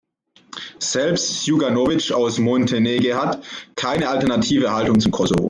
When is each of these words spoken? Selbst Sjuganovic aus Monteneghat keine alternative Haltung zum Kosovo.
Selbst 0.79 1.43
Sjuganovic 1.43 2.11
aus 2.11 2.39
Monteneghat 2.39 3.37
keine 3.75 4.09
alternative 4.09 4.73
Haltung 4.73 4.99
zum 4.99 5.11
Kosovo. 5.11 5.39